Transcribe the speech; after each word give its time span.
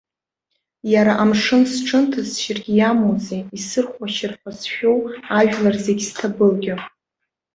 Иара 0.93 1.13
амшын 1.23 1.63
сҽынҭысшьыргьы 1.71 2.73
иамоузеи, 2.77 3.41
исырхәашьыр 3.57 4.33
ҳәа 4.39 4.51
сшәоу, 4.59 4.99
ажәлар 5.39 5.75
зегь 5.83 6.03
зҭабылгьо. 6.07 6.75